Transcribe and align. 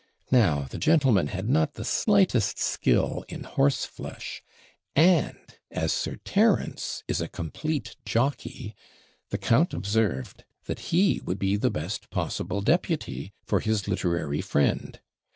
Now 0.31 0.61
the 0.63 0.79
gentleman 0.79 1.27
had 1.27 1.47
not 1.47 1.75
the 1.75 1.85
slightest 1.85 2.57
skill 2.57 3.23
in 3.29 3.43
horseflesh; 3.43 4.41
and, 4.95 5.37
as 5.69 5.93
Sir 5.93 6.15
Terence 6.25 7.03
is 7.07 7.21
a 7.21 7.27
complete 7.27 7.95
jockey, 8.03 8.73
the 9.29 9.37
count 9.37 9.75
observed 9.75 10.43
that 10.65 10.89
he 10.91 11.21
would 11.23 11.37
be 11.37 11.55
the 11.55 11.69
best 11.69 12.09
possible 12.09 12.61
deputy 12.61 13.31
for 13.45 13.59
his 13.59 13.87
literary 13.87 14.41
friend. 14.41 14.99